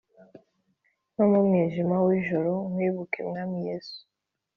[1.15, 3.99] No mu mwijima w'ijoro, Nkwibuke, Mwami Yesu.